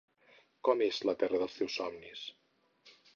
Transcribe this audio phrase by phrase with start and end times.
[0.69, 2.25] Com és la terra dels teus somnis?